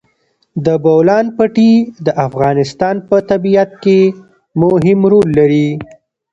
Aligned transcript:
د 0.65 0.67
بولان 0.83 1.25
پټي 1.37 1.73
د 2.05 2.07
افغانستان 2.27 2.95
په 3.07 3.17
طبیعت 3.29 3.71
کې 3.83 3.99
مهم 4.61 4.99
رول 5.11 5.29
لري. 5.39 5.69